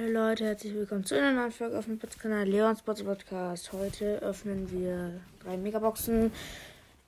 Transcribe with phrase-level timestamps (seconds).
[0.00, 3.70] Hallo Leute, herzlich willkommen zu einer neuen Folge auf dem Kanal Leon Sports Podcast.
[3.72, 6.32] Heute öffnen wir drei Megaboxen.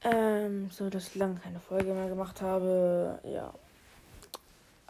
[0.02, 3.18] Ähm, so dass ich lange keine Folge mehr gemacht habe.
[3.24, 3.54] Ja.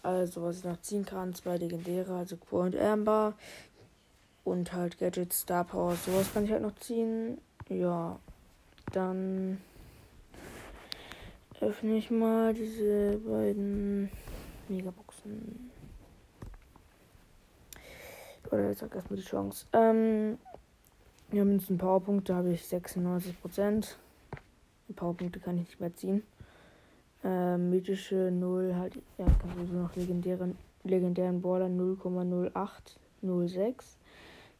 [0.03, 3.35] Also, was ich noch ziehen kann, zwei legendäre, also Quo und Amber.
[4.43, 7.39] Und halt Gadget, Star Power, sowas kann ich halt noch ziehen.
[7.69, 8.19] Ja.
[8.93, 9.61] Dann
[11.61, 14.11] öffne ich mal diese beiden
[14.69, 15.72] Megaboxen.
[18.53, 19.65] Oder jetzt sag erstmal die Chance.
[19.73, 20.37] Ähm,
[21.33, 23.95] ja, Münzen Powerpunkte habe ich 96%.
[24.89, 26.23] Die Powerpunkte kann ich nicht mehr ziehen.
[27.25, 33.97] Ähm, mythische 0 halt, ja, kann sowieso noch legendären, legendären Baller 0,0806.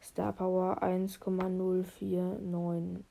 [0.01, 3.03] Star Power 1,0496.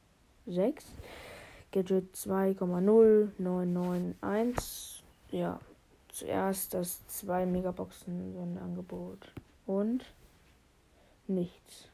[1.71, 5.05] Gadget 2,0991.
[5.31, 5.61] Ja,
[6.09, 9.33] zuerst das 2 Megaboxen Sonderangebot.
[9.65, 10.05] Und
[11.27, 11.89] nichts.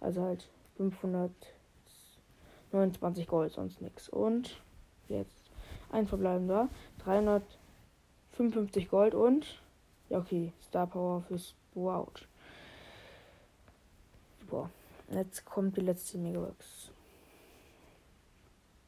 [0.00, 4.08] Also halt 529 Gold, sonst nichts.
[4.08, 4.60] Und
[5.08, 5.50] jetzt
[5.90, 6.68] ein verbleibender.
[7.04, 9.60] 355 Gold und.
[10.08, 10.52] Ja, okay.
[10.62, 12.08] Star Power fürs Wow.
[14.40, 14.70] Super.
[15.10, 16.90] Jetzt kommt die letzte Megabox.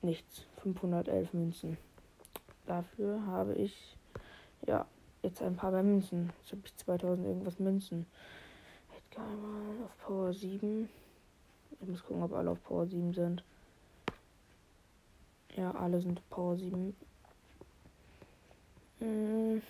[0.02, 0.46] Nichts.
[0.62, 1.78] 511 Münzen.
[2.66, 3.96] Dafür habe ich.
[4.66, 4.86] Ja,
[5.22, 6.32] jetzt ein paar mehr Münzen.
[6.40, 8.06] Jetzt habe ich 2000 irgendwas Münzen.
[9.16, 10.88] Einmal auf Power 7.
[11.80, 13.44] Ich muss gucken, ob alle auf Power 7 sind.
[15.54, 16.96] Ja, alle sind Power 7.
[19.00, 19.62] Hm.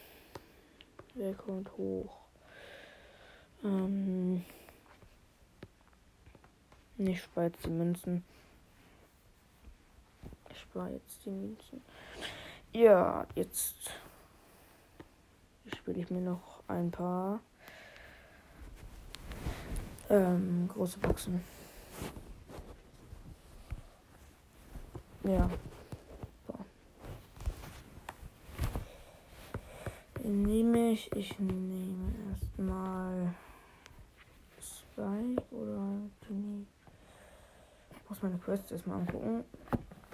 [1.15, 2.19] Wer kommt hoch?
[3.65, 4.45] Ähm.
[6.99, 8.25] Ich spare jetzt die Münzen.
[10.51, 11.83] Ich spare jetzt die Münzen.
[12.73, 13.91] Ja, jetzt
[15.67, 17.41] spiele ich mir noch ein paar
[20.13, 21.43] ähm, große Boxen.
[25.25, 25.49] Ja.
[26.47, 26.55] So.
[30.29, 33.35] Nehme ich, ich nehme erstmal
[34.61, 35.97] Spike oder
[36.29, 36.67] Genie.
[37.91, 39.45] Ich muss meine Quest erstmal angucken.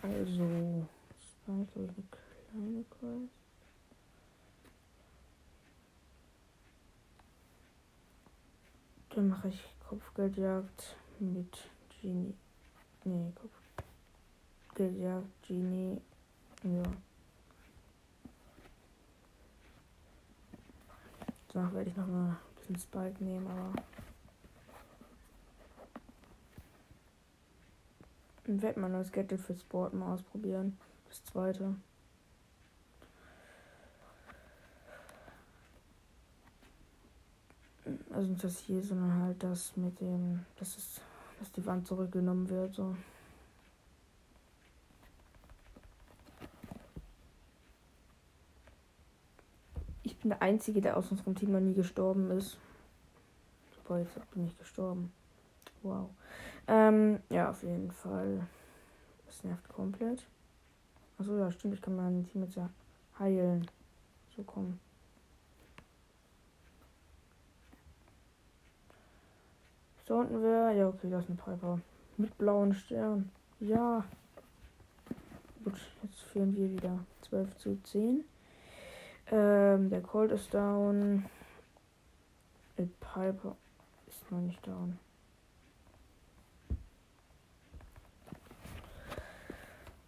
[0.03, 0.86] Also,
[1.19, 3.32] Spike, glaube ich, eine kleine Quest.
[9.16, 11.56] Dann mache ich Kopfgeldjagd mit
[11.88, 12.34] Genie.
[13.04, 13.32] Nee,
[14.69, 15.99] Kopfgeldjagd, Genie.
[16.62, 16.82] Ja.
[21.54, 23.72] Danach werde ich noch mal ein bisschen Spike nehmen, aber.
[28.44, 30.77] Ich werde mal das Gadget für Sport mal ausprobieren.
[31.09, 31.77] Das zweite.
[38.18, 41.00] Also nicht das hier, sondern halt das mit dem, dass es,
[41.38, 42.74] dass die Wand zurückgenommen wird.
[42.74, 42.96] So.
[50.02, 52.58] Ich bin der Einzige, der aus unserem Team noch nie gestorben ist.
[53.86, 55.12] Boah, jetzt bin ich gestorben.
[55.82, 56.10] Wow.
[56.66, 58.46] Ähm, ja, auf jeden Fall.
[59.26, 60.26] Das nervt komplett.
[61.18, 61.74] Achso, ja, stimmt.
[61.74, 62.68] Ich kann mein Team jetzt ja
[63.18, 63.70] heilen.
[64.36, 64.80] So kommen.
[70.08, 70.74] Da unten wäre.
[70.74, 71.80] Ja, okay, das ist eine Piper.
[72.16, 73.30] Mit blauen Stern.
[73.60, 74.04] Ja.
[75.62, 78.24] Gut, jetzt führen wir wieder 12 zu 10.
[79.30, 81.26] Ähm, der Cold ist down.
[82.78, 83.54] Der Piper
[84.06, 84.98] ist noch nicht down.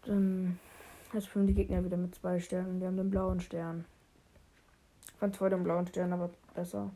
[0.06, 0.58] Dann
[1.12, 2.80] jetzt führen die Gegner wieder mit zwei Sternen.
[2.80, 3.84] Wir haben den blauen Stern.
[5.18, 6.90] Fand zwar den blauen Stern aber besser.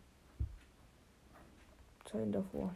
[2.07, 2.75] Zeiten davor.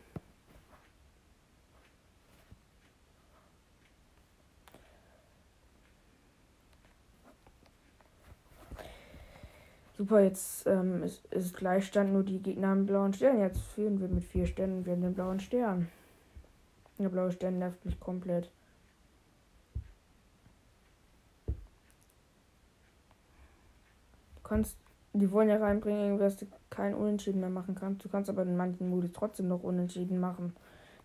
[9.99, 13.41] Super, jetzt ähm, ist, ist Gleichstand, nur die Gegner haben blauen Stern.
[13.41, 15.89] Jetzt führen wir mit vier Sternen, wir haben den blauen Stern.
[17.01, 18.49] Der blaue Stern nervt mich komplett.
[21.49, 21.53] Du
[24.45, 24.77] kannst,
[25.15, 28.05] die wollen ja reinbringen, dass du kein Unentschieden mehr machen kannst.
[28.05, 30.55] Du kannst aber in manchen Modus trotzdem noch Unentschieden machen.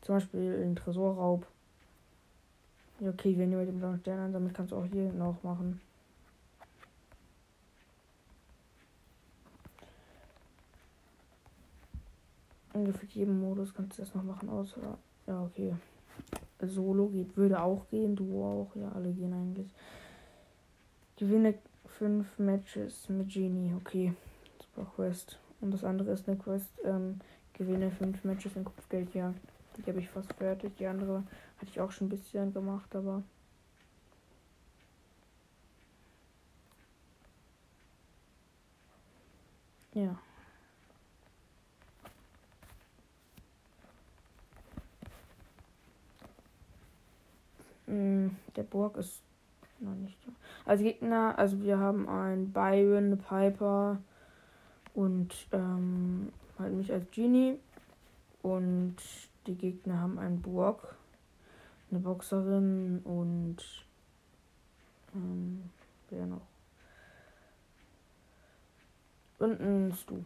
[0.01, 1.47] Zum Beispiel in Tresorraub.
[2.99, 5.81] Ja, okay, wir nehmen den blauen Stern an, damit kannst du auch hier noch machen.
[12.73, 14.97] Ungefähr jedem Modus kannst du das noch machen, außer.
[15.27, 15.75] Ja, okay.
[16.61, 19.67] Solo geht, würde auch gehen, Duo auch, ja, alle gehen eigentlich.
[21.17, 21.55] Gewinne
[21.85, 24.13] fünf Matches mit Genie, okay.
[24.61, 25.39] Super Quest.
[25.61, 27.19] Und das andere ist eine Quest, ähm,
[27.53, 29.39] Gewinne fünf Matches in Kopfgeldjagd.
[29.77, 30.75] Die habe ich fast fertig.
[30.77, 31.23] Die andere
[31.57, 33.23] hatte ich auch schon ein bisschen gemacht, aber.
[39.93, 40.17] Ja.
[47.87, 49.21] Mm, der Burg ist
[49.79, 50.31] noch nicht da.
[50.65, 53.97] Als Gegner, also wir haben einen Byron, eine Piper
[54.93, 57.59] und ähm, halt mich als Genie.
[58.41, 58.97] Und
[59.47, 60.95] die Gegner haben einen Burg,
[61.89, 63.57] eine Boxerin und
[65.15, 65.69] ähm,
[66.09, 66.41] wer noch?
[69.39, 70.23] Und ein Stu.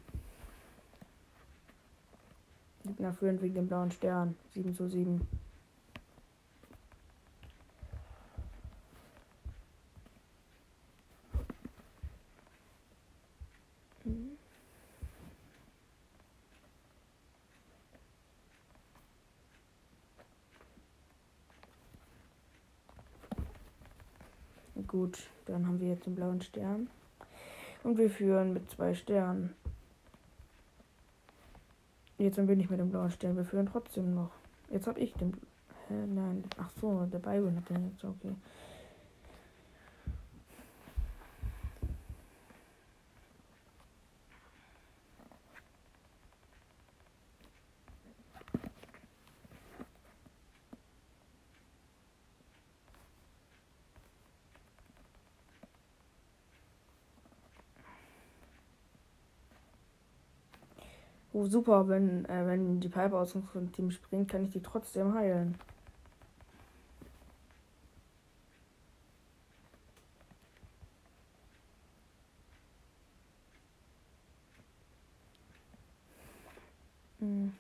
[2.84, 4.36] Gegner führen wegen dem blauen Stern.
[4.54, 5.28] 7 zu 7.
[24.98, 26.90] Gut, dann haben wir jetzt den blauen Stern.
[27.84, 29.54] Und wir führen mit zwei Sternen.
[32.18, 34.32] Jetzt wir nicht mit dem blauen Stern, wir führen trotzdem noch.
[34.72, 35.34] Jetzt habe ich den.
[35.88, 36.46] Hä, nein.
[36.58, 38.34] Ach so, der Byron hat den jetzt, okay.
[61.38, 65.14] Oh, super, wenn, äh, wenn die Piper aus unserem Team springt, kann ich die trotzdem
[65.14, 65.56] heilen.
[77.20, 77.54] Hm.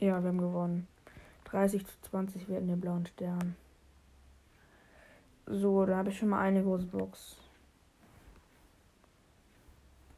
[0.00, 0.88] Ja, wir haben gewonnen.
[1.44, 3.54] 30 zu 20 werden den blauen Stern.
[5.46, 7.36] So, da habe ich schon mal eine große Box.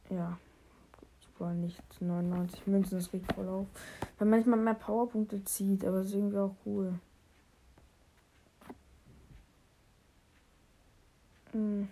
[0.09, 0.37] Ja.
[1.19, 3.67] Super, nicht 99 Münzen, das regt voll auf.
[4.17, 6.99] Weil manchmal mehr Powerpunkte zieht, aber das ist irgendwie auch cool.
[11.51, 11.89] Hm.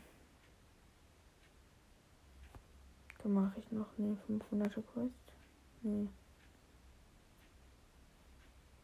[3.22, 5.34] Da mache ich noch eine 500er Quest.
[5.82, 6.08] Nee.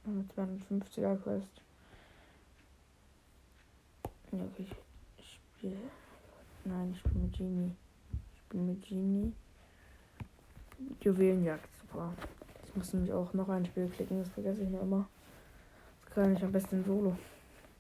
[0.04, 1.62] Eine 250er Quest.
[4.32, 4.66] Ja, okay,
[5.18, 5.76] ich spiele.
[6.64, 7.76] Nein, ich spiele mit Genie.
[8.34, 9.34] Ich spiele mit Genie.
[11.02, 12.14] Juwelenjagd, super.
[12.66, 15.10] Ich muss nämlich auch noch ein Spiel klicken, das vergesse ich mir immer.
[16.06, 17.18] Das kann ich am besten solo.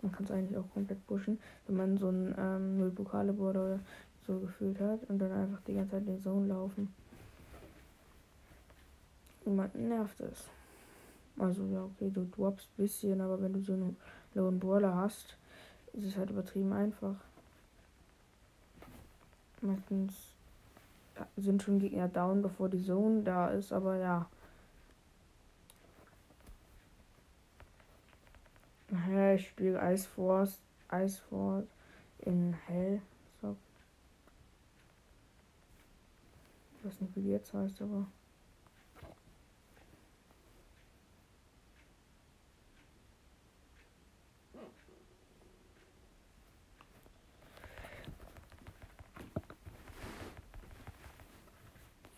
[0.01, 3.79] Man kann es eigentlich auch komplett pushen, wenn man so ein ähm, Null Pokale oder
[4.27, 6.93] so gefühlt hat und dann einfach die ganze Zeit in den Zone laufen.
[9.45, 10.49] Niemanden nervt es.
[11.37, 13.97] Also ja, okay, du droppst ein bisschen, aber wenn du so einen
[14.33, 15.37] Lone Brawler hast,
[15.93, 17.15] es ist halt übertrieben einfach.
[19.61, 20.13] Meistens
[21.37, 24.29] sind schon Gegner down, bevor die Zone da ist, aber ja.
[29.35, 30.59] Ich spiele Ice Force,
[30.91, 31.67] Ice Force
[32.19, 33.01] in Hell.
[33.41, 33.55] So.
[36.77, 38.07] Ich weiß nicht, wie die jetzt heißt, aber.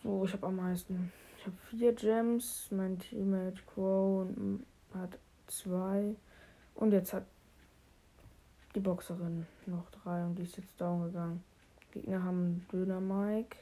[0.04, 1.10] So, ich habe am meisten.
[1.38, 2.68] Ich habe vier Gems.
[2.70, 4.26] Mein Teammate Crow
[4.92, 6.14] hat zwei.
[6.74, 7.24] Und jetzt hat
[8.74, 11.42] die Boxerin noch drei und die ist jetzt down gegangen.
[11.90, 13.56] Gegner haben Döner Mike,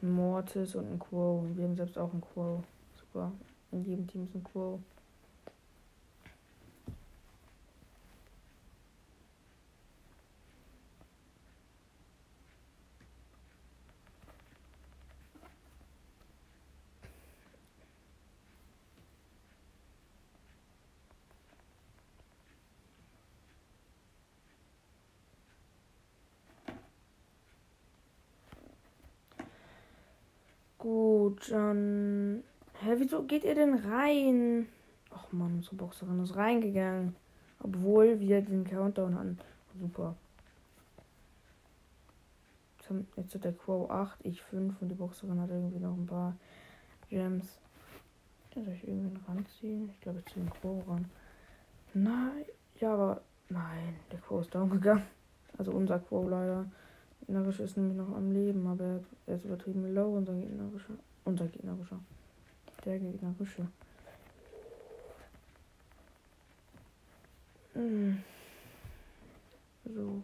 [0.00, 1.44] einen Mortis und einen Quo.
[1.54, 2.62] Wir haben selbst auch einen Quo.
[2.94, 3.32] Super.
[3.72, 4.78] In jedem Team ist ein Quo.
[30.90, 32.42] Gut, dann.
[32.80, 34.66] Hä, wieso geht ihr denn rein?
[35.14, 37.14] Ach man, unsere Boxerin ist reingegangen.
[37.62, 39.38] Obwohl wir den Countdown hatten.
[39.78, 40.16] Super.
[43.14, 46.36] Jetzt hat der Quo 8, ich 5 und die Boxerin hat irgendwie noch ein paar
[47.08, 47.60] Gems.
[48.52, 49.90] Soll ich irgendwie ranziehen?
[49.90, 51.08] Ich glaube, ich ziehe den Quo ran.
[51.94, 52.44] Nein,
[52.80, 55.06] ja, aber nein, der Quo ist down gegangen.
[55.56, 56.66] Also unser Quo leider.
[57.30, 60.94] Gegnerische ist nämlich noch am Leben, aber er ist übertrieben low, unser gegnerischer.
[61.24, 62.00] Unser gegnerischer.
[62.84, 63.68] Der gegnerische.
[67.74, 68.22] Hm.
[69.84, 70.22] So.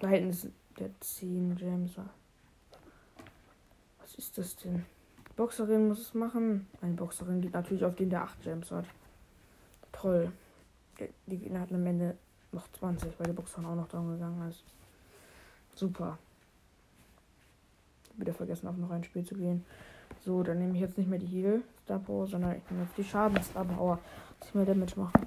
[0.00, 0.48] Da hinten ist
[0.80, 1.92] der 10 Gems.
[4.00, 4.84] Was ist das denn?
[5.28, 6.66] Die Boxerin muss es machen.
[6.80, 8.86] Eine Boxerin geht natürlich auf den, der 8 Gems hat.
[9.92, 10.32] Toll.
[11.26, 12.18] Die Gegner hatten am Ende
[12.50, 14.64] noch 20, weil die Boxerin auch noch dran gegangen ist.
[15.74, 16.18] Super.
[18.16, 19.64] Wieder vergessen, auf noch ein Spiel zu gehen.
[20.24, 22.96] So, dann nehme ich jetzt nicht mehr die Heal Star Power, sondern ich nehme jetzt
[22.96, 23.98] die Schaden Star Power,
[24.38, 25.20] dass ich mehr Damage mache.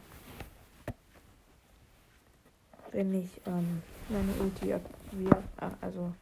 [2.91, 5.43] Wenn ich ähm, meine Ulti aktiviere,
[5.81, 6.13] also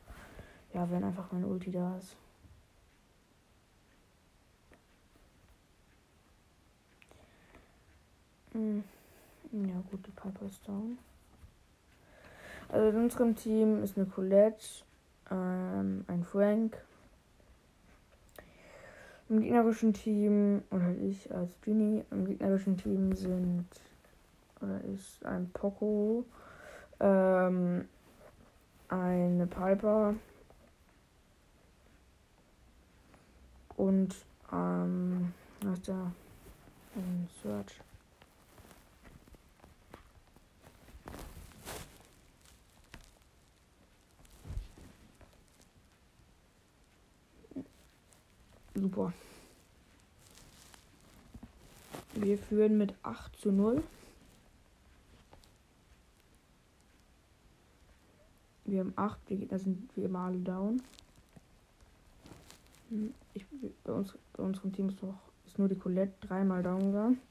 [0.73, 2.15] ja, wenn einfach meine Ulti da ist.
[8.53, 8.83] Hm.
[9.51, 10.97] Ja, gut, die Piper ist down.
[12.73, 14.65] Also in unserem Team ist eine Colette,
[15.29, 16.75] ähm, ein Frank.
[19.29, 23.67] Im gegnerischen Team, oder ich als Genie, im gegnerischen Team sind,
[24.59, 26.25] oder ist ein Poco,
[26.99, 27.87] ähm,
[28.87, 30.15] eine Piper
[33.77, 34.15] und,
[34.51, 36.11] ähm, was ist da?
[36.95, 37.81] Ein Search.
[48.75, 49.13] Super.
[52.15, 53.83] Wir führen mit 8 zu 0.
[58.65, 60.81] Wir haben 8, die Gegner sind immer alle down.
[62.89, 63.45] Hm, ich,
[63.83, 67.21] bei, uns, bei unserem Team ist, noch, ist nur die Colette dreimal down gegangen.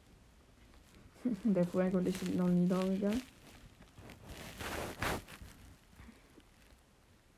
[1.44, 3.22] Der Frank und ich sind noch nie down gegangen.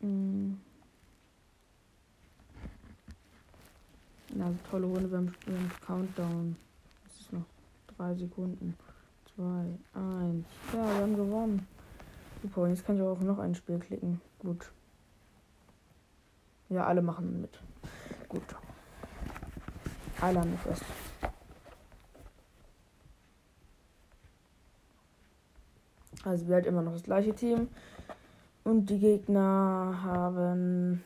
[0.01, 0.64] Hm.
[4.37, 6.57] Ja, tolle Runde beim, beim Countdown.
[7.07, 7.45] Es ist noch
[7.97, 8.77] drei Sekunden.
[9.35, 10.47] Zwei, eins.
[10.73, 11.69] Ja, wir haben gewonnen.
[12.43, 14.21] Super, jetzt kann ich auch noch ein Spiel klicken.
[14.41, 14.71] Gut.
[16.69, 17.59] Ja, alle machen mit.
[18.29, 18.43] Gut.
[20.21, 20.85] Alle haben fest.
[26.25, 27.69] Also wir halt immer noch das gleiche Team.
[28.65, 31.05] Und die Gegner haben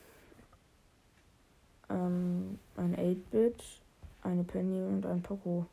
[1.91, 3.63] ähm, ein 8-Bit,
[4.23, 5.67] eine Penny und ein Poco.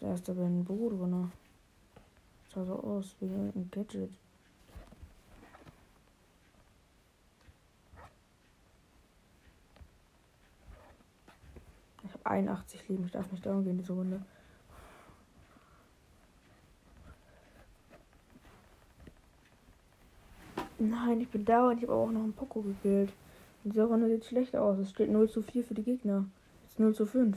[0.00, 1.32] Der erste bei ein Büro drin.
[2.52, 4.10] Sah so aus wie ein Gadget.
[12.04, 14.22] Ich habe 81 Leben, ich darf nicht down gehen, diese Runde.
[20.78, 23.12] Nein, ich bin und ich habe auch noch einen Poco gekillt.
[23.66, 24.78] Diese Runde sieht schlecht aus.
[24.78, 26.24] Es steht 0 zu 4 für die Gegner.
[26.62, 27.36] Jetzt 0 zu 5.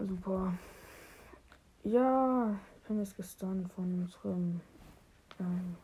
[0.00, 0.54] Super.
[1.84, 4.60] Ja, ich bin jetzt gestunt von unserem
[5.38, 5.76] ähm,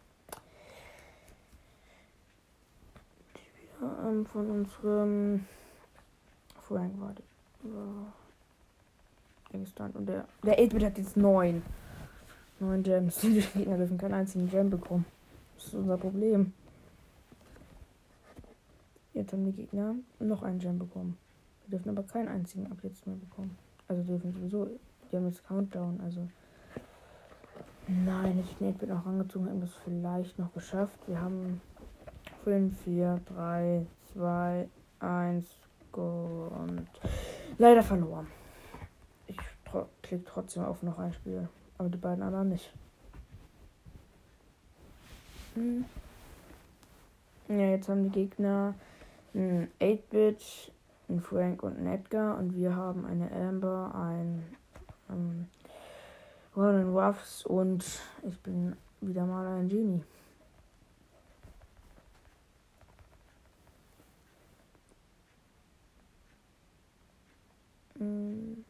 [3.82, 5.46] ähm, von unserem
[6.60, 7.14] Frank war
[9.50, 9.96] Gegenstand.
[9.96, 11.62] Und der, der 8-Bit hat jetzt 9.
[12.60, 13.20] 9 Gems.
[13.20, 15.04] Die Gegner dürfen keinen einzigen Gem bekommen.
[15.56, 16.52] Das ist unser Problem.
[19.12, 21.16] Jetzt haben die Gegner noch einen Gem bekommen.
[21.66, 23.56] Wir dürfen aber keinen einzigen ab jetzt mehr bekommen.
[23.88, 24.68] Also dürfen sowieso.
[25.10, 26.28] Die haben jetzt Countdown, also.
[27.88, 30.96] Nein, ich bin noch rangezogen, haben das vielleicht noch geschafft.
[31.08, 31.60] Wir haben
[32.50, 35.46] 5, 4, 3, 2, 1
[35.92, 36.88] und
[37.58, 38.26] leider verloren.
[39.28, 42.72] Ich tro klicke trotzdem auf noch ein Spiel, aber die beiden anderen nicht.
[45.54, 45.84] Hm.
[47.46, 48.74] Ja, jetzt haben die Gegner
[49.32, 50.72] ein 8-Bit,
[51.08, 54.42] ein Frank und ein Edgar und wir haben eine Amber, ein
[55.08, 55.46] ähm,
[56.56, 57.84] Ronan Ruffs und
[58.28, 60.02] ich bin wieder mal ein Genie.
[68.00, 68.64] Mm.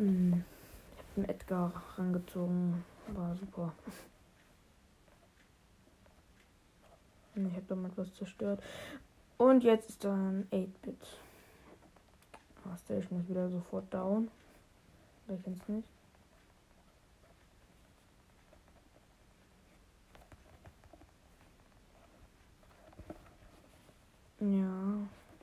[0.00, 2.84] Ich habe Edgar rangezogen.
[3.08, 3.74] War super.
[7.34, 8.62] Ich habe damit was zerstört.
[9.36, 11.18] Und jetzt ist dann 8-Bit.
[12.64, 14.30] Oh, Station ist wieder sofort down.
[15.26, 15.99] Wer kennt's nicht?
[24.40, 24.94] Ja.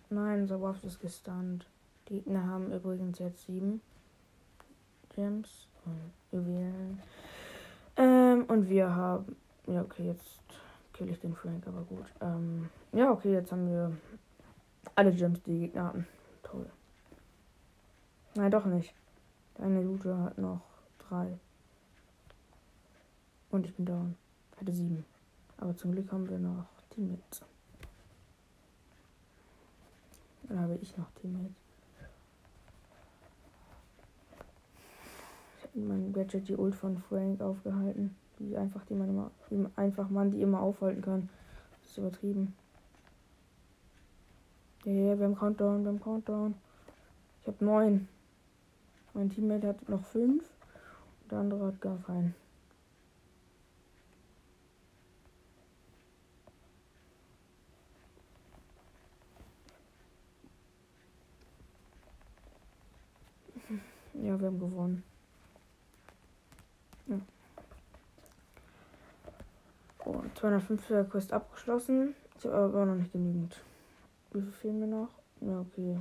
[0.10, 1.68] Nein, Sauerhaft ist gestunt.
[2.08, 3.82] Die Gegner haben übrigens jetzt sieben
[5.14, 7.00] Gems und Juwelen.
[7.96, 9.36] Ähm, und wir haben.
[9.68, 10.40] Ja, okay, jetzt
[10.94, 12.06] kill ich den Frank, aber gut.
[12.22, 13.96] Ähm, ja, okay, jetzt haben wir
[14.96, 16.08] alle Gems, die, die Gegner hatten.
[16.44, 16.66] Toll.
[18.36, 18.94] Nein, doch nicht.
[19.56, 20.62] Deine Looter hat noch
[21.10, 21.38] drei.
[23.52, 24.16] Und ich bin down.
[24.60, 25.06] Hatte sieben.
[25.58, 27.44] Aber zum Glück haben wir noch Teammates.
[30.48, 31.56] Dann habe ich noch Teammates.
[35.58, 38.16] Ich habe mein Gadget die Ult von Frank aufgehalten.
[38.40, 41.30] Die einfach, die man immer, die einfach man die immer aufhalten kann.
[41.82, 42.56] Das ist übertrieben.
[44.86, 46.56] Ja, yeah, wir haben Countdown, wir haben Countdown.
[47.42, 48.08] Ich habe neun.
[49.14, 50.44] Mein Teammate hat noch fünf.
[51.30, 52.36] Der andere hat gar keinen.
[64.22, 65.04] Ja, wir haben gewonnen.
[67.08, 67.20] Ja.
[70.06, 72.16] Oh, 250er Quest abgeschlossen.
[72.44, 73.60] Habe aber noch nicht genügend.
[74.32, 75.10] Wie viel fehlen mir noch?
[75.42, 75.98] Ja, okay.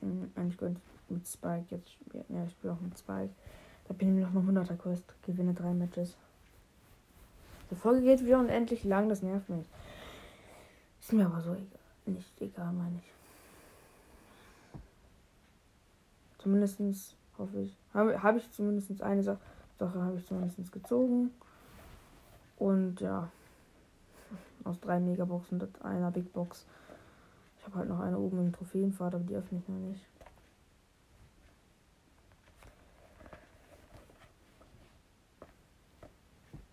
[0.00, 2.24] Hm, eigentlich könnte ich mit Spike jetzt spielen.
[2.28, 3.32] Ja, ich spiele auch mit Spike.
[3.88, 5.04] Da bin ich noch eine 100er Quest.
[5.22, 6.16] Gewinne drei Matches.
[7.70, 9.66] Die Folge geht wieder unendlich lang, das nervt mich.
[11.00, 11.66] Ist mir aber so egal.
[12.06, 13.12] Nicht egal, meine ich.
[16.38, 17.76] Zumindestens hoffe ich.
[17.94, 19.40] Habe hab ich zumindest eine Sache,
[19.78, 21.30] Sache habe ich zumindest gezogen.
[22.56, 23.28] Und ja,
[24.64, 26.66] aus drei Megaboxen und einer Big Box.
[27.58, 30.06] Ich habe halt noch eine oben im Trophäenpfad, aber die öffne ich noch nicht.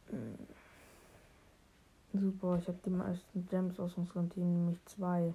[0.09, 0.37] Hm.
[2.13, 5.33] Super, ich habe die meisten Gems aus unserem Team, nämlich zwei.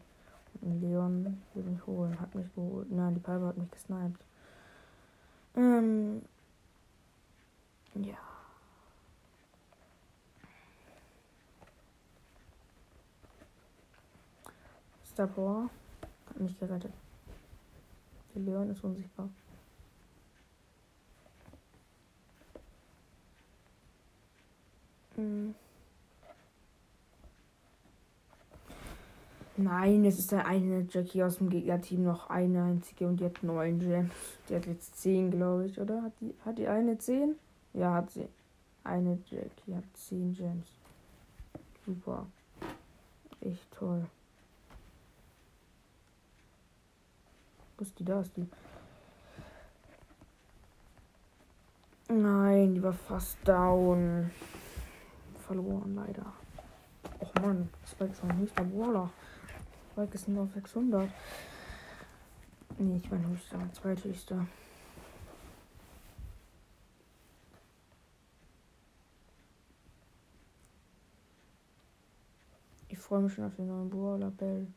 [0.61, 2.90] Und Leon will mich holen, hat mich geholt.
[2.90, 4.27] Nein, die Piper hat mich gesniped.
[5.59, 6.23] Ähm,
[7.94, 8.16] ja.
[15.05, 15.29] Star
[16.29, 16.92] hat mich gerettet.
[18.37, 19.29] Der Leon ist unsichtbar.
[25.16, 25.57] Hm.
[29.61, 33.42] Nein, es ist der eine Jackie aus dem Gegnerteam noch eine einzige und die hat
[33.42, 34.12] neun Gems.
[34.49, 36.01] Die hat jetzt zehn, glaube ich, oder?
[36.01, 37.35] Hat die, hat die eine zehn?
[37.75, 38.29] Ja, hat sie.
[38.85, 40.68] Eine Jackie hat zehn Gems.
[41.85, 42.27] Super.
[43.40, 44.07] Echt toll.
[47.77, 48.05] Wo ist die?
[48.05, 48.47] Da ist die.
[52.11, 54.31] Nein, die war fast down.
[55.49, 56.33] Verloren, leider.
[57.18, 59.11] Och man, das war jetzt ein höchster Brawler.
[59.98, 61.11] Spike ist nur auf 600.
[62.78, 64.46] Nee, ich meine höchster, zweithöchster.
[72.88, 74.68] Ich freue mich schon auf den neuen Brawler Bell.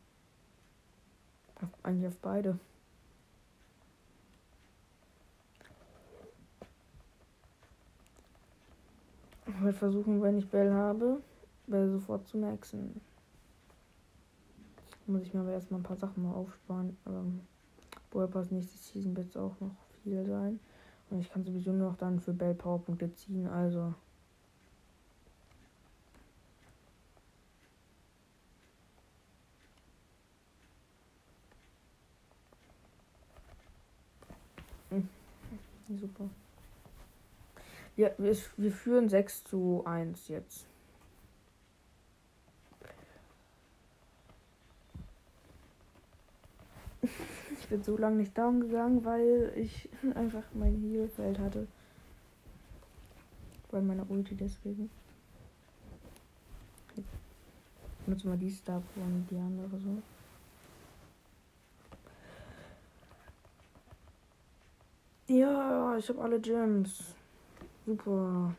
[1.84, 2.58] Eigentlich auf beide.
[9.46, 11.22] Ich werde versuchen, wenn ich Bell habe,
[11.68, 13.00] Bell sofort zu maxen.
[15.06, 16.96] Muss ich mir aber erstmal ein paar Sachen mal aufsparen.
[17.06, 17.40] Ähm,
[18.10, 20.60] Pass nächste Season wird es auch noch viel sein.
[21.10, 23.94] Und ich kann sowieso nur noch dann für Bell Powerpunkte ziehen, also.
[34.90, 35.08] Hm.
[35.88, 36.28] Super.
[37.96, 40.66] Ja, wir, wir führen 6 zu 1 jetzt.
[47.02, 51.66] Ich bin so lange nicht down gegangen, weil ich einfach mein Heelfeld hatte.
[53.70, 54.90] Bei meiner Ulti deswegen.
[56.94, 60.02] Ich nutze mal die Star und die andere so.
[65.28, 67.14] Ja, ich habe alle Gems.
[67.86, 68.54] Super.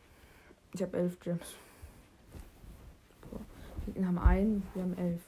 [0.74, 1.54] Ich habe elf Gems.
[3.86, 5.22] Wir haben einen, wir haben elf.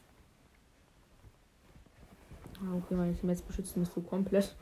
[2.66, 4.56] Ah, okay, meine Team jetzt beschützen mich so komplett.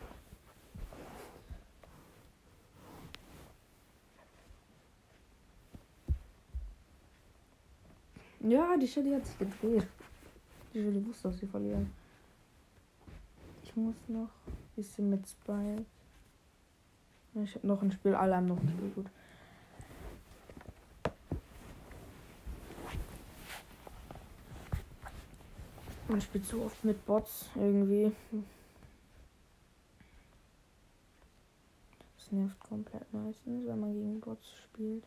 [8.42, 9.88] Ja, die Shelly hat sich gedreht.
[10.74, 11.90] Ich will wusste, dass sie verlieren.
[13.64, 15.86] Ich muss noch ein bisschen mit Spike.
[17.36, 19.06] Ich habe noch ein Spiel, alle haben noch ein Spiel, gut.
[26.14, 28.12] Man spielt so oft mit Bots irgendwie.
[32.16, 35.04] Das nervt komplett meistens, wenn man gegen Bots spielt.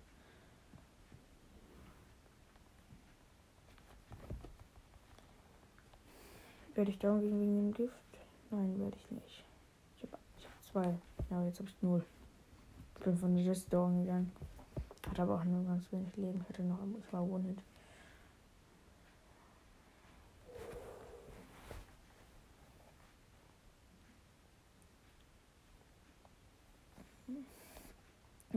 [6.75, 7.95] Werde ich down gegen dem Gift?
[8.51, 9.45] Nein, werde ich nicht.
[9.97, 10.99] Ich habe hab zwei.
[11.31, 12.05] Ja, jetzt habe ich null.
[12.99, 14.33] Ich bin von Jess down gegangen.
[15.09, 16.41] Hat aber auch nur ganz wenig Leben.
[16.43, 17.63] Ich hatte noch, ich war One-Hit.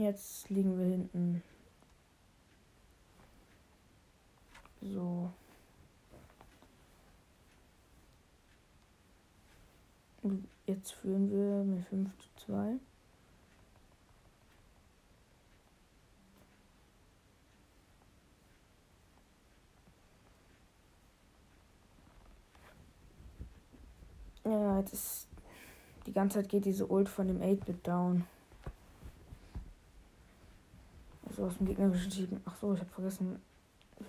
[0.00, 1.42] Jetzt liegen wir hinten.
[4.80, 5.30] So.
[10.64, 12.76] Jetzt führen wir mit 5 zu 2.
[24.44, 25.28] Ja, jetzt ist
[26.06, 28.24] die ganze Zeit geht diese Ult von dem 8-Bit down.
[31.30, 32.40] Also aus dem gegnerischen Team.
[32.44, 33.36] Ach so, ich habe vergessen,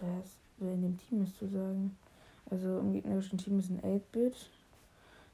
[0.01, 1.95] wer, ist, wer in dem Team ist zu sagen.
[2.49, 4.49] Also im gegnerischen Team ist ein 8-Bit,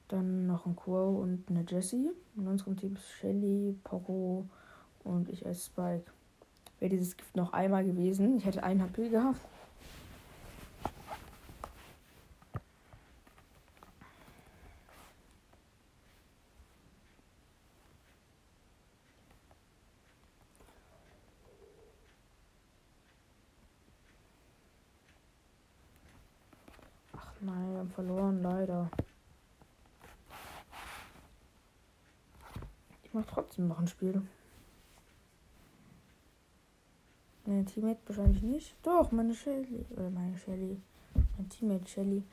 [0.09, 2.11] dann noch ein Quo und eine Jessie.
[2.35, 4.45] In unserem Team ist Shelly, Poco
[5.05, 6.11] und ich als Spike.
[6.79, 9.39] Wäre dieses Gift noch einmal gewesen, ich hätte ein HP gehabt.
[27.41, 28.89] Nein, wir haben verloren, leider.
[33.03, 34.21] Ich mache trotzdem noch ein Spiel.
[37.45, 38.75] Meine Teammate wahrscheinlich nicht.
[38.83, 39.85] Doch, meine Shelly.
[39.91, 40.81] Oder meine Shelly.
[41.37, 42.23] Mein Teammate Shelly.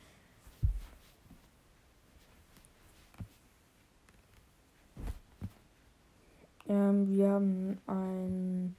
[6.67, 8.75] Ähm, wir haben ein,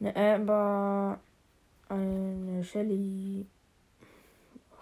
[0.00, 1.20] eine Amber,
[1.88, 3.46] eine Shelly.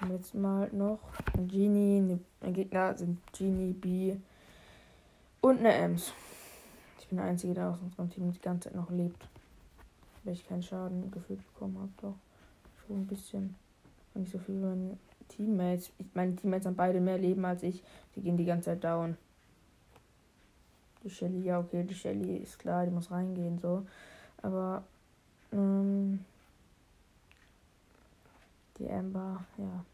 [0.00, 0.98] Haben jetzt mal noch
[1.36, 2.18] ein Genie.
[2.40, 4.16] Ein Gegner sind Genie, B
[5.42, 6.14] und eine Ems.
[6.98, 9.28] Ich bin der Einzige, der aus unserem Team die ganze Zeit noch lebt.
[10.24, 11.90] Weil ich keinen Schaden gefühlt bekommen habe.
[12.00, 12.14] Doch.
[12.86, 13.54] Schon ein bisschen.
[14.14, 14.96] Nicht so viel wie meine
[15.28, 15.90] Teammates.
[15.98, 17.82] Ich, meine Teammates haben beide mehr Leben als ich.
[18.16, 19.18] Die gehen die ganze Zeit down.
[21.04, 23.86] Die Shelly, ja, okay, die Shelly ist klar, die muss reingehen, so.
[24.42, 24.82] Aber,
[25.52, 26.24] ähm,
[28.80, 29.84] die Amber, ja.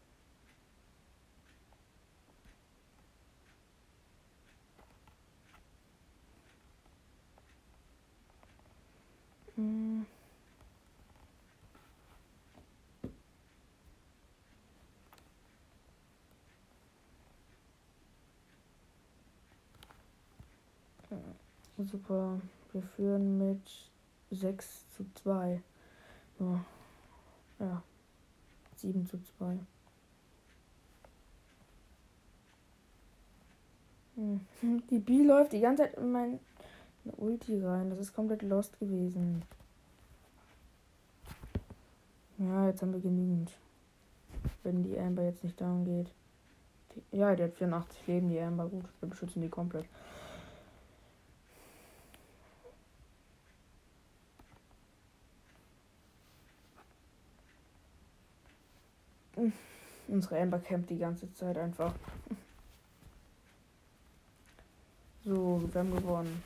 [9.55, 10.05] Hm.
[21.77, 22.39] Super.
[22.73, 23.61] Wir führen mit
[24.31, 25.61] 6 zu 2.
[26.39, 26.65] Nur,
[27.59, 27.83] ja,
[28.77, 29.57] 7 zu 2.
[34.15, 34.41] Hm.
[34.89, 36.39] Die B läuft die ganze Zeit in mein
[37.17, 37.89] Ulti rein.
[37.89, 39.43] Das ist komplett lost gewesen.
[42.37, 43.51] Ja, jetzt haben wir genügend.
[44.63, 46.11] Wenn die Amber jetzt nicht down geht.
[47.11, 48.67] Ja, die hat 84 Leben, die Amber.
[48.67, 49.85] Gut, wir beschützen die komplett.
[60.07, 61.93] Unsere Amber campt die ganze Zeit einfach.
[65.23, 66.41] So, wir haben gewonnen.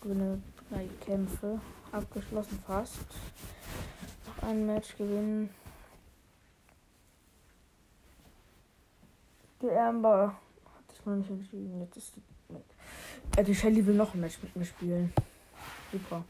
[0.00, 0.40] Gewinne
[0.70, 1.60] drei Kämpfe.
[1.92, 3.04] Abgeschlossen fast.
[4.26, 5.50] Noch ein Match gewinnen.
[9.60, 10.34] Die Amber
[10.74, 11.80] hat sich noch nicht entschieden.
[11.80, 13.38] Jetzt ist die.
[13.38, 15.12] Äh, die Shelly will noch ein Match mit mir spielen.
[15.92, 16.24] Super.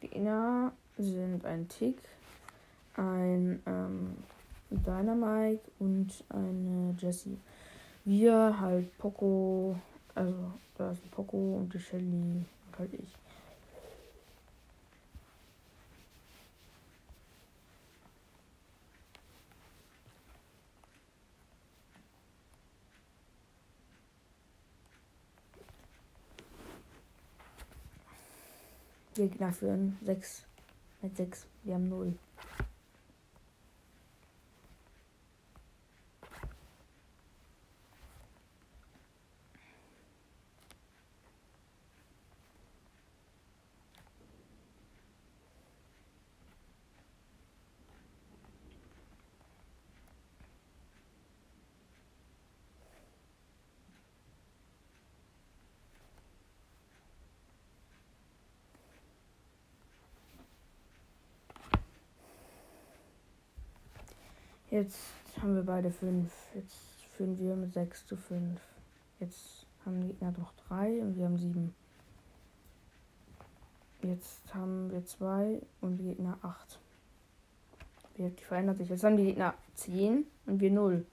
[0.00, 1.98] Gegner sind ein Tick,
[2.96, 4.16] ein ähm,
[4.70, 7.38] Dynamite und eine Jessie.
[8.04, 9.76] Wir halt Poco,
[10.14, 13.21] also da ist Poco und die Shelly und halt ich.
[29.22, 30.44] Gegner führen 6
[31.00, 31.46] mit 6.
[31.62, 32.12] Wir haben 0.
[64.72, 65.00] Jetzt
[65.42, 66.32] haben wir beide 5.
[66.54, 68.58] Jetzt führen wir mit 6 zu 5.
[69.20, 71.74] Jetzt haben die Gegner noch 3 und wir haben 7.
[74.00, 76.80] Jetzt haben wir 2 und die Gegner 8.
[78.16, 78.88] Die verändert sich.
[78.88, 81.04] Jetzt haben die Gegner 10 und wir 0.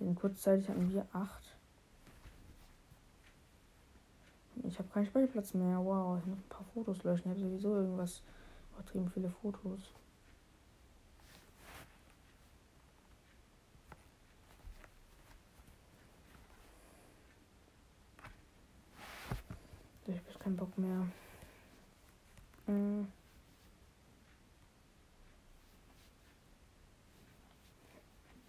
[0.00, 1.54] In kurzzeitig hatten wir 8.
[4.62, 5.84] Ich habe keinen Speicherplatz mehr.
[5.84, 7.30] Wow, ich muss ein paar Fotos löschen.
[7.30, 8.22] Ich habe sowieso irgendwas
[8.72, 9.92] übertrieben viele Fotos.
[20.06, 21.08] Ich habe keinen Bock mehr.
[22.66, 23.08] Hm.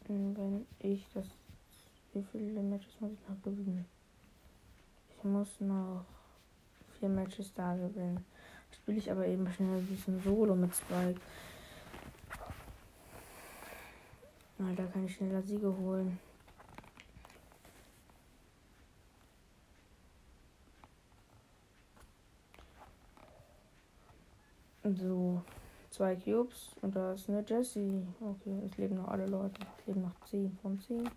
[0.08, 1.26] Wenn ich das.
[2.14, 3.86] Wie viele Matches muss ich noch gewinnen?
[5.10, 6.06] Ich muss noch
[7.00, 8.24] vier Matches da gewinnen.
[8.72, 11.20] Spiele ich aber eben schnell ein bisschen Solo mit Spike.
[14.58, 16.20] da kann ich schneller Siege holen.
[24.94, 25.42] So,
[25.90, 28.06] zwei Cubes und da ist eine Jessie.
[28.22, 29.60] Okay, es leben noch alle Leute.
[29.80, 31.10] Es leben noch 10 von 10.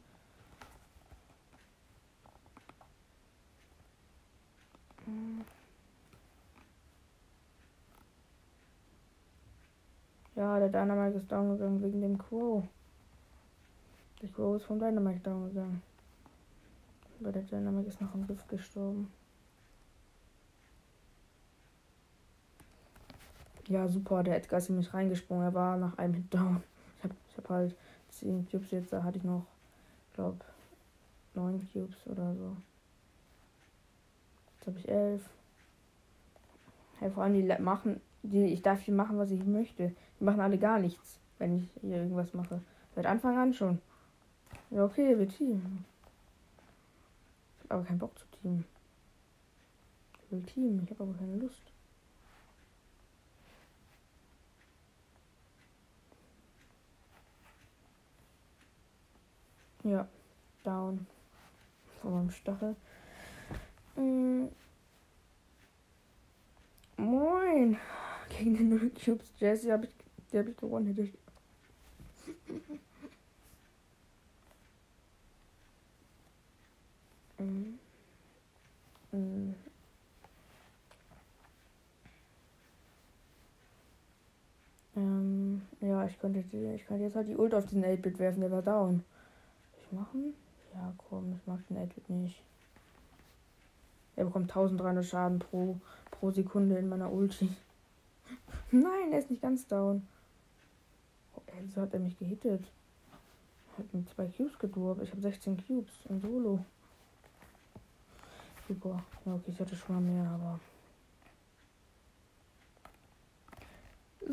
[10.34, 12.66] Ja, der Dynamite ist down gegangen wegen dem Quo.
[14.22, 15.82] Der Quo ist vom Dynamite down gegangen.
[17.20, 19.12] Aber der Dynamite ist noch im Gift gestorben.
[23.68, 25.44] Ja, super, der Edgar ist in mich reingesprungen.
[25.44, 26.24] Er war nach einem Hit.
[26.32, 26.40] Ich
[27.04, 27.76] habe ich hab halt
[28.08, 29.44] 10 Cubes jetzt, da hatte ich noch,
[30.14, 30.38] glaube
[31.34, 32.56] 9 Cubes oder so.
[34.54, 35.30] Jetzt habe ich 11.
[36.98, 39.94] Hey, vor allem die machen, die, ich darf hier machen, was ich möchte.
[40.18, 42.62] Die machen alle gar nichts, wenn ich hier irgendwas mache.
[42.94, 43.80] Seit Anfang an schon.
[44.70, 45.84] Ja, okay, wir teamen.
[47.58, 48.64] Ich habe aber keinen Bock zu teamen.
[50.24, 51.62] Ich will teamen, ich habe aber keine Lust.
[59.88, 60.06] Ja,
[60.64, 61.06] down.
[62.02, 62.76] Von meinem Stachel.
[63.96, 64.48] Mm.
[66.98, 67.78] Moin.
[68.28, 69.94] Gegen den Null Cubes Jesse habe ich,
[70.30, 70.88] die habe ich gewonnen.
[70.88, 71.14] Hätte ich.
[77.38, 77.78] mm.
[79.12, 79.54] Mm.
[84.96, 88.50] Ähm, ja, ich könnte, ich könnte jetzt halt die Ult auf diesen 8-Bit werfen, der
[88.50, 89.02] war down
[89.92, 90.34] machen?
[90.74, 92.42] Ja, komm, ich mag den Edward nicht.
[94.16, 95.78] Er bekommt 1300 Schaden pro,
[96.10, 97.48] pro Sekunde in meiner Ulti.
[98.70, 100.06] Nein, er ist nicht ganz down.
[101.36, 102.64] Oh, wieso hat er mich gehittet?
[103.76, 105.02] Er hat mit zwei Cubes gedurbt.
[105.02, 106.64] Ich habe 16 Cubes im Solo.
[108.66, 109.02] Super.
[109.24, 110.60] Ja, okay, ich hatte schon mal mehr, aber.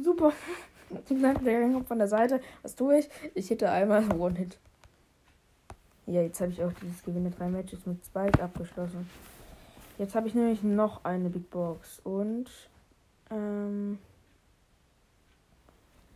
[0.01, 0.33] Super.
[1.09, 2.41] Der Gang von der Seite.
[2.61, 3.09] Was tue ich?
[3.33, 4.59] Ich hitte einmal One-Hit.
[6.07, 9.09] Ja, jetzt habe ich auch dieses Gewinne drei Matches mit Spike abgeschlossen.
[9.97, 12.49] Jetzt habe ich nämlich noch eine Big Box und
[13.31, 13.97] ähm,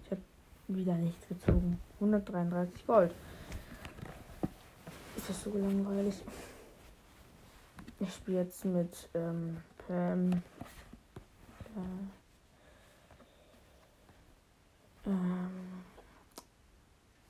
[0.04, 0.21] ich habe
[0.67, 1.80] wieder nichts gezogen.
[1.95, 3.15] 133 Gold.
[5.15, 6.21] Ist das so langweilig?
[7.99, 10.32] Ich spiele jetzt mit ähm, Pam.
[10.34, 10.39] Äh,
[15.08, 15.79] ähm,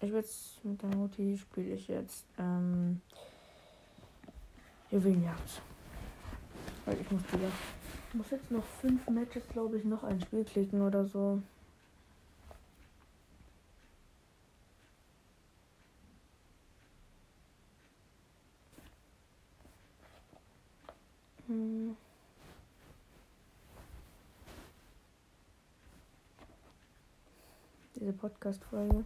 [0.01, 3.01] ich will jetzt mit der Mutti spiele ich jetzt ähm,
[4.91, 5.61] Juwelenjagd.
[6.85, 7.51] Weil ich muss wieder.
[8.09, 11.41] Ich muss jetzt noch fünf Matches, glaube ich, noch ein Spiel klicken oder so.
[21.47, 21.95] Hm.
[27.95, 29.05] Diese Podcast-Folge.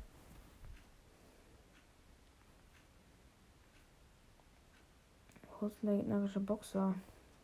[5.81, 6.93] Der gegnerische Boxer?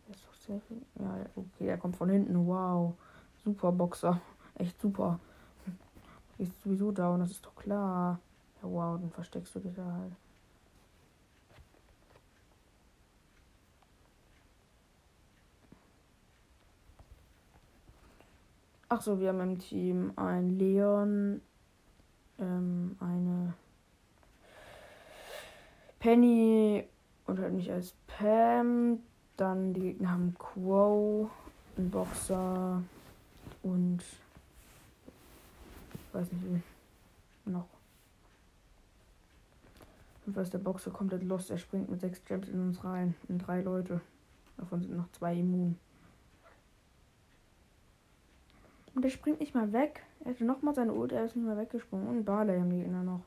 [0.09, 0.75] ist doch safe.
[0.99, 2.47] Ja, okay, der kommt von hinten.
[2.47, 2.95] Wow.
[3.43, 4.19] Super Boxer.
[4.55, 5.19] Echt super.
[6.37, 8.19] Ist sowieso down, das ist doch klar.
[8.61, 10.13] Ja, wow, dann versteckst du dich da halt.
[18.89, 21.41] Ach so, wir haben im Team ein Leon,
[22.39, 23.53] ähm, eine
[25.99, 26.87] Penny
[27.29, 28.99] und halt nicht als Pam.
[29.37, 31.29] Dann die Gegner haben Quo,
[31.77, 32.83] ein Boxer
[33.63, 33.99] und
[36.11, 37.67] weiß nicht wie noch.
[40.25, 41.49] Jedenfalls der Boxer komplett lost.
[41.49, 43.15] Er springt mit sechs Gems in uns rein.
[43.29, 44.01] In drei Leute.
[44.57, 45.79] Davon sind noch zwei immun.
[48.93, 50.03] Und der springt nicht mal weg.
[50.25, 52.07] Er hatte nochmal seine Ult, er ist nicht mal weggesprungen.
[52.09, 53.21] Und Barley haben die Gegner noch.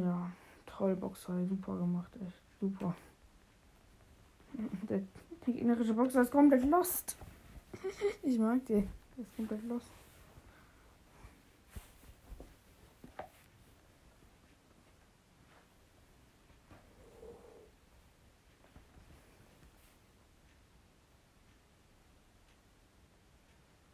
[0.00, 0.30] Ja,
[0.66, 2.96] toll, Boxer, super gemacht, echt super.
[4.88, 7.16] Der, der gegnerische Boxer ist komplett lost.
[8.22, 8.88] Ich mag die.
[9.16, 9.90] Der ist komplett lost.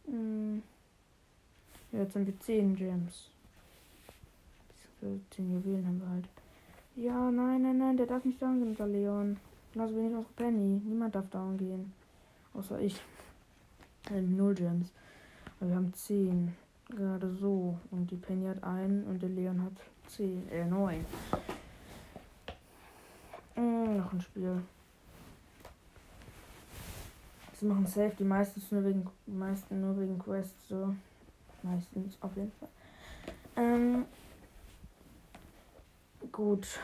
[0.05, 0.63] Hm.
[1.91, 3.29] Jetzt haben wir 10 Gems.
[5.31, 6.29] 10 Juwelen haben wir halt.
[6.95, 9.37] Ja, nein, nein, nein, der darf nicht down gehen, der Leon.
[9.73, 10.81] Genauso wenig unsere Penny.
[10.83, 11.93] Niemand darf down gehen.
[12.53, 13.01] Außer ich.
[14.11, 14.91] Ähm, null Gems.
[15.59, 16.53] Aber wir haben 10.
[16.89, 17.77] Gerade so.
[17.91, 19.73] Und die Penny hat einen und der Leon hat
[20.07, 20.49] 10.
[20.49, 21.05] Äh, 9.
[23.55, 24.61] Äh, noch ein Spiel.
[27.53, 30.95] Sie machen safe die meistens nur wegen meisten nur wegen Quests so.
[31.61, 32.69] Meistens auf jeden Fall.
[33.55, 34.05] Ähm,
[36.31, 36.79] gut.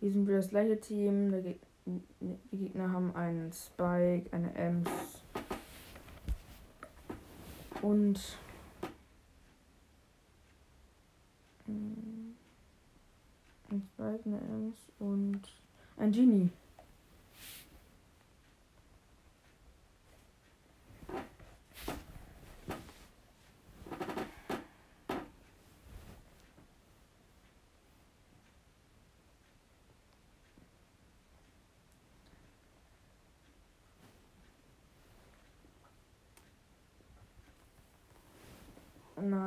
[0.00, 1.56] Wir sind wieder das gleiche Team.
[1.84, 4.88] Die Gegner haben einen Spike, eine Ems
[7.82, 8.20] und
[11.66, 12.36] ein
[13.94, 15.40] Spike, eine Ems und
[15.96, 16.50] ein Genie.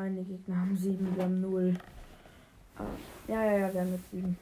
[0.05, 1.75] Nein, die Gegner haben sieben, wir haben null.
[2.75, 2.83] Ah,
[3.27, 4.37] ja, ja, ja, wir haben jetzt sieben.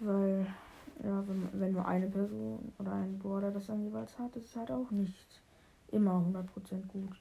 [0.00, 0.46] Weil,
[1.02, 4.56] ja, wenn, wenn nur eine Person oder ein Border das dann jeweils hat, ist es
[4.56, 5.40] halt auch nicht
[5.90, 7.16] immer 100% gut.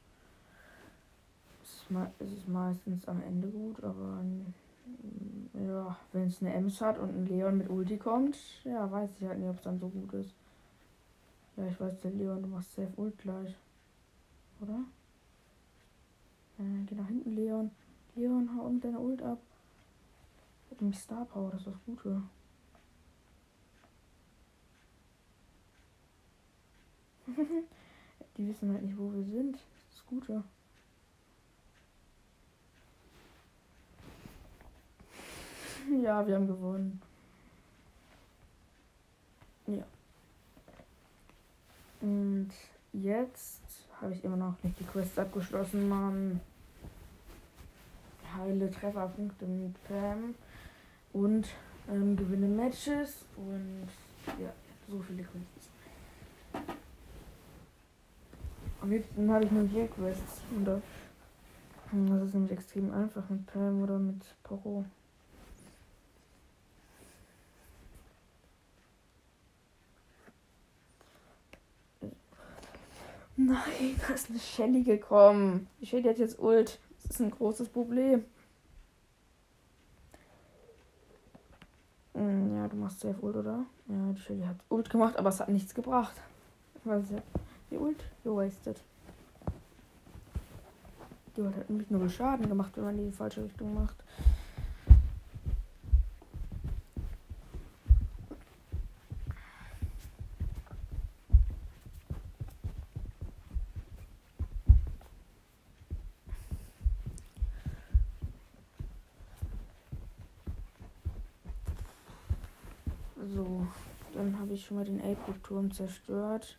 [1.61, 1.85] Es
[2.19, 7.15] ist, ist meistens am Ende gut, aber mm, ja, wenn es eine Ems hat und
[7.15, 10.11] ein Leon mit Ulti kommt, ja, weiß ich halt nicht, ob es dann so gut
[10.15, 10.33] ist.
[11.55, 13.55] Ja, ich weiß, der Leon, du machst safe Ult gleich.
[14.59, 14.79] Oder?
[16.63, 17.71] Äh, geh nach hinten, Leon.
[18.15, 19.39] Leon, hau mit deiner Ult ab.
[20.69, 22.23] Hat nämlich Star Power, das ist das Gute.
[28.37, 29.55] Die wissen halt nicht, wo wir sind.
[29.55, 30.43] Das ist das Gute.
[36.03, 37.01] ja, wir haben gewonnen.
[39.67, 39.85] Ja.
[42.01, 42.51] Und
[42.91, 43.61] jetzt
[44.01, 46.41] habe ich immer noch nicht die Quest abgeschlossen, Mann.
[48.37, 50.35] Heile Trefferpunkte mit Pam
[51.13, 51.47] und
[51.89, 53.87] ähm, gewinne Matches und
[54.41, 54.51] ja,
[54.87, 55.69] so viele Quests.
[58.81, 60.41] Am liebsten habe ich nur vier Quests.
[60.51, 60.81] Und das
[62.23, 64.83] ist nämlich extrem einfach mit Pam oder mit Poro.
[73.35, 75.67] Nein, da ist eine Shelly gekommen.
[75.79, 76.79] Die Shelly hat jetzt Ult.
[77.13, 78.25] Ist ein großes Problem.
[82.15, 83.67] Hm, ja, du machst safe Ult, oder?
[83.87, 86.19] Ja, die Shelly hat Ult gemacht, aber es hat nichts gebracht.
[86.83, 87.17] Weil sie
[87.69, 88.81] die Ult gewastet.
[91.37, 94.03] Die Ult hat nämlich nur Schaden gemacht, wenn man die in die falsche Richtung macht.
[113.33, 113.65] So,
[114.13, 116.57] Dann habe schon mal den 8-Bit-Turm zerstört.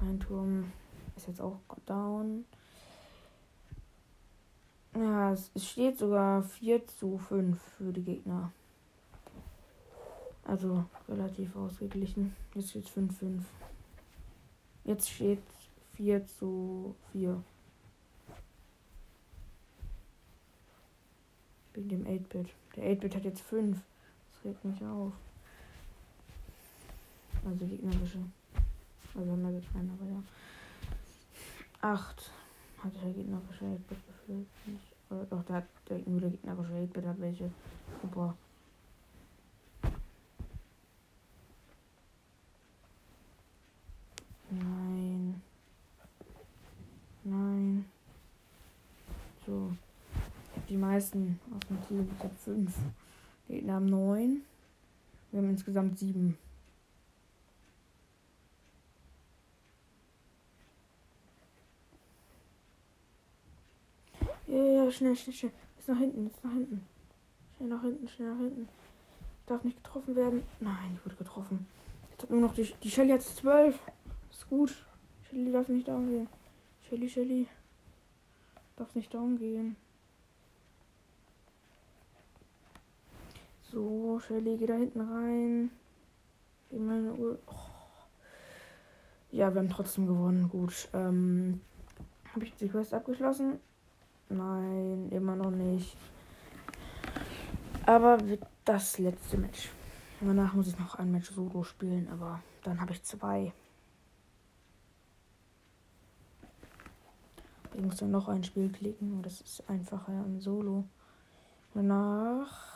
[0.00, 0.72] Mein Turm
[1.16, 2.44] ist jetzt auch down.
[4.94, 8.52] Ja, es steht sogar 4 zu 5 für die Gegner.
[10.44, 12.34] Also relativ ausgeglichen.
[12.54, 13.42] Jetzt steht 5-5.
[14.84, 15.42] Jetzt steht
[15.94, 17.42] 4 zu 4.
[21.74, 22.48] Wegen dem 8-Bit.
[22.74, 23.78] Der 8-Bit hat jetzt 5.
[24.32, 25.12] Das regt mich auf.
[27.44, 28.18] Also gegnerische.
[29.14, 30.22] Also haben wir einen, aber ja.
[31.80, 32.30] Acht.
[32.78, 34.46] hat der Gegner 8-Bit gefühlt.
[35.08, 37.44] Oder doch, der hat der, der gegnerische 8-Bit hat welche.
[37.44, 38.36] Oh, Super.
[44.50, 45.40] Nein.
[47.24, 47.84] Nein.
[49.46, 49.72] So.
[50.50, 52.06] Ich hab die meisten aus dem Ziel.
[52.12, 52.76] Ich habe fünf.
[53.48, 54.42] Gegner haben neun.
[55.30, 56.36] Wir haben insgesamt sieben.
[64.90, 65.52] Oh, schnell, schnell, schnell.
[65.78, 66.84] Ist nach hinten, ist nach hinten.
[67.56, 68.68] Schnell nach hinten, schnell nach hinten.
[69.46, 70.42] Darf nicht getroffen werden.
[70.58, 71.68] Nein, ich wurde getroffen.
[72.10, 73.78] Jetzt hat nur noch die, die Shelly jetzt 12.
[74.32, 74.84] Ist gut.
[75.28, 76.26] Shelly darf nicht da umgehen.
[76.88, 77.46] Shelly, Shelly.
[78.74, 79.76] Darf nicht da umgehen.
[83.70, 85.70] So, Shelly, geh da hinten rein.
[86.68, 87.38] Geh meine Uhr.
[87.46, 87.52] Oh.
[89.30, 90.48] Ja, wir haben trotzdem gewonnen.
[90.48, 90.88] Gut.
[90.94, 91.60] Ähm,
[92.34, 93.60] habe ich die Quest abgeschlossen?
[94.30, 95.96] Nein, immer noch nicht.
[97.84, 99.70] Aber wird das letzte Match.
[100.20, 103.52] Danach muss ich noch ein Match Solo spielen, aber dann habe ich zwei.
[107.74, 110.84] Ich muss dann noch ein Spiel klicken das ist einfacher im Solo.
[111.74, 112.68] Danach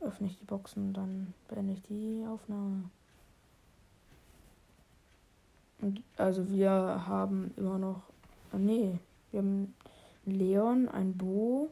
[0.00, 2.90] öffne ich die Boxen dann beende ich die Aufnahme.
[5.80, 8.02] Und also wir haben immer noch.
[8.52, 8.98] Nee,
[9.30, 9.74] wir haben
[10.26, 11.70] Leon, ein Bo.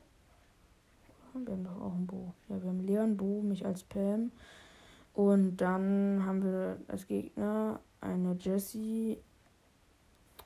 [1.35, 2.33] Wir haben doch auch ein Bo.
[2.49, 4.31] Ja, wir haben Leon, Bo, mich als Pam.
[5.13, 9.19] Und dann haben wir als Gegner eine Jessie,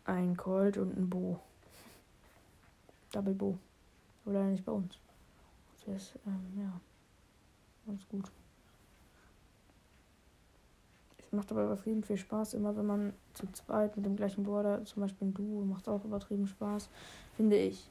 [0.05, 1.39] ein Colt und ein Bo.
[3.13, 3.59] Double Bo.
[4.25, 4.99] Oder nicht bei uns.
[5.87, 6.81] Das ist, ähm, ja,
[7.87, 8.31] ganz gut.
[11.19, 14.83] Es macht aber übertrieben viel Spaß, immer wenn man zu zweit mit dem gleichen Border,
[14.87, 16.89] zum Beispiel ein Duo, macht auch übertrieben Spaß,
[17.37, 17.87] finde ich.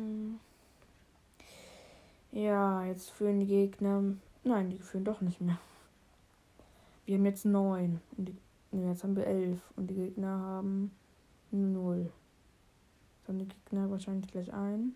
[0.00, 0.40] Hm.
[2.32, 4.02] Ja, jetzt führen die Gegner.
[4.44, 5.58] Nein, die führen doch nicht mehr.
[7.04, 8.00] Wir haben jetzt neun.
[8.16, 9.60] Nee, jetzt haben wir elf.
[9.76, 10.92] Und die Gegner haben
[11.50, 12.10] null.
[13.18, 14.94] Jetzt haben die Gegner wahrscheinlich gleich ein.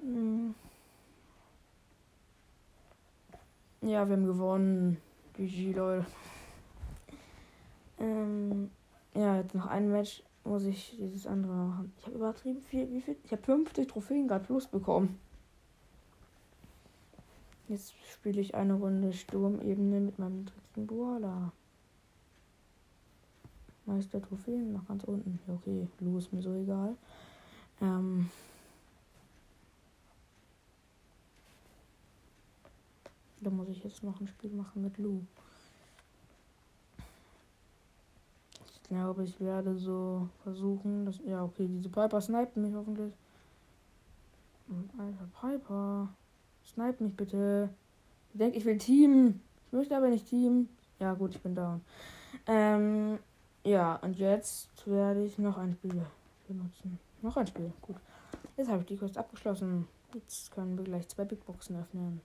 [0.00, 0.54] Hm.
[3.82, 4.98] Ja, wir haben gewonnen.
[5.34, 6.06] GG, Leute.
[8.00, 8.70] Ähm,
[9.14, 11.92] ja, jetzt noch ein Match muss ich dieses andere machen.
[11.98, 12.90] Ich habe übertrieben viel.
[12.90, 13.16] Wie viel?
[13.24, 15.18] Ich habe 50 Trophäen gerade plus bekommen.
[17.68, 21.52] Jetzt spiele ich eine Runde Sturmebene mit meinem dritten Boala.
[23.86, 25.38] Meister Trophäen nach ganz unten.
[25.46, 25.88] Ja, okay,
[26.18, 26.96] ist mir so egal.
[27.80, 28.30] Ähm.
[33.42, 35.22] Da muss ich jetzt noch ein Spiel machen mit Lu.
[38.90, 41.18] Glaube, ich werde so versuchen, dass.
[41.24, 43.14] Ja, okay, diese Piper sniped mich hoffentlich.
[44.98, 46.08] Alter, Piper.
[46.64, 47.70] Snipe mich bitte.
[48.32, 49.40] Ich denke, ich will Team.
[49.66, 50.68] Ich möchte aber nicht Team.
[50.98, 51.80] Ja, gut, ich bin down.
[52.46, 53.18] Ähm,
[53.64, 56.04] ja, und jetzt werde ich noch ein Spiel
[56.46, 56.98] benutzen.
[57.22, 57.96] Noch ein Spiel, gut.
[58.56, 59.86] Jetzt habe ich die Quest abgeschlossen.
[60.14, 62.20] Jetzt können wir gleich zwei Big Boxen öffnen.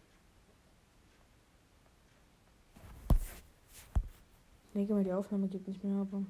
[4.67, 6.23] Ich denke mal, die Aufnahme geht nicht mehr, aber.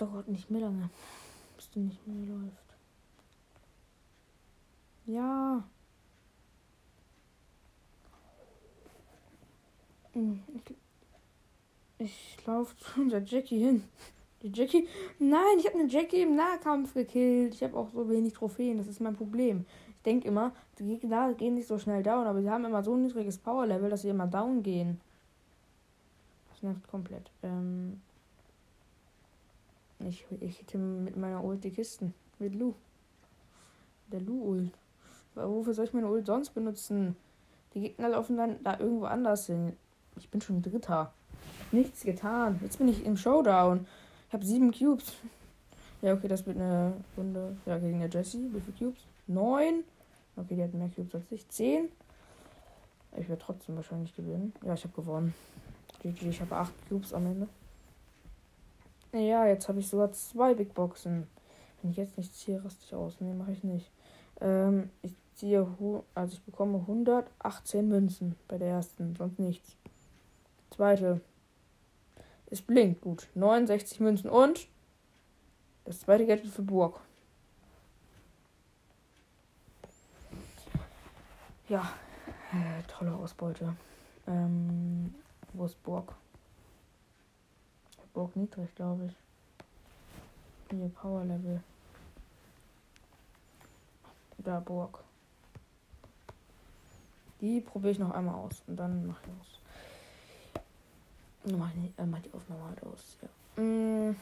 [0.00, 0.90] Dauert nicht mehr lange,
[1.56, 2.76] bis die nicht mehr läuft.
[5.06, 5.64] Ja.
[10.12, 10.74] Hm, ich,
[11.98, 13.84] ich laufe zu unser Jackie hin.
[14.42, 14.88] Die Jackie.
[15.18, 17.54] Nein, ich habe eine Jackie im Nahkampf gekillt.
[17.54, 18.78] Ich habe auch so wenig Trophäen.
[18.78, 19.66] Das ist mein Problem.
[19.96, 22.94] Ich denke immer, die Gegner gehen nicht so schnell down, aber sie haben immer so
[22.94, 24.98] ein niedriges Power-Level, dass sie immer down gehen.
[26.48, 27.30] Das nervt komplett.
[27.42, 28.00] Ähm
[30.08, 32.14] ich, ich hitte mit meiner Ult die Kisten.
[32.38, 32.74] Mit Lu.
[34.10, 34.72] Der Lu-Ult.
[35.34, 37.16] Wofür soll ich meine Ult sonst benutzen?
[37.74, 39.74] Die Gegner laufen dann da irgendwo anders hin.
[40.16, 41.12] Ich bin schon Dritter.
[41.70, 42.58] Nichts getan.
[42.62, 43.86] Jetzt bin ich im Showdown.
[44.28, 45.14] Ich habe sieben Cubes.
[46.02, 47.58] Ja, okay, das wird eine Runde.
[47.66, 48.48] Ja, gegen der Jessie.
[48.54, 49.04] Wie viele Cubes?
[49.26, 49.84] Neun.
[50.34, 51.46] Okay, die hat mehr Cubes als ich.
[51.50, 51.90] Zehn.
[53.18, 54.54] Ich werde trotzdem wahrscheinlich gewinnen.
[54.64, 55.34] Ja, ich habe gewonnen.
[56.02, 57.48] Ich habe acht Cubes am Ende.
[59.12, 61.26] Ja, jetzt habe ich sogar zwei Big Boxen.
[61.82, 63.20] Wenn ich jetzt nicht ziehe, raste ich aus.
[63.20, 63.90] Nee, mache ich nicht.
[64.40, 65.66] Ähm, ich ziehe,
[66.14, 69.76] also ich bekomme 118 Münzen bei der ersten, sonst nichts.
[70.70, 71.20] Zweite.
[72.46, 73.28] Es blinkt gut.
[73.34, 74.68] 69 Münzen und
[75.84, 77.00] das zweite Geld für Burg.
[81.68, 81.92] Ja,
[82.52, 83.74] äh, tolle Ausbeute.
[84.26, 85.14] Ähm,
[85.52, 86.14] wo ist Burg?
[88.12, 89.16] Burg niedrig, glaube ich.
[90.70, 91.62] Hier, Power Level.
[94.38, 95.02] Da, Burg.
[97.40, 99.60] Die probiere ich noch einmal aus und dann mache ich aus.
[101.56, 103.16] Mache ich äh, mach die Aufnahme halt aus.
[103.22, 103.62] Ja.
[103.62, 104.16] Mm.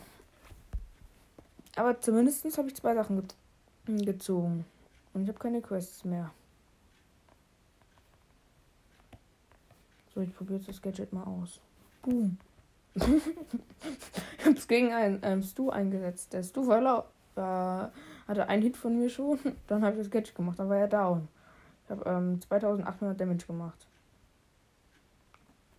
[1.76, 3.26] Aber zumindest habe ich zwei Sachen
[3.86, 4.64] ge gezogen.
[5.14, 6.30] Und ich habe keine Quests mehr.
[10.14, 11.60] So, ich probiere das Gadget mal aus.
[12.02, 12.38] Boom.
[12.94, 16.32] Ich habe es gegen einen ähm, Stu eingesetzt.
[16.32, 17.88] Der Stu war äh,
[18.28, 19.38] hatte einen Hit von mir schon.
[19.66, 20.58] Dann habe ich das Gadget gemacht.
[20.58, 21.28] Dann war er down.
[21.84, 23.86] Ich habe ähm, 2800 Damage gemacht.